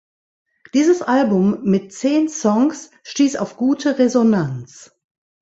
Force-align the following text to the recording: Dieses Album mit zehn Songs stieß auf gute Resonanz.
Dieses 0.73 1.03
Album 1.03 1.59
mit 1.63 1.93
zehn 1.93 2.27
Songs 2.27 2.89
stieß 3.03 3.35
auf 3.35 3.55
gute 3.55 3.99
Resonanz. 3.99 4.89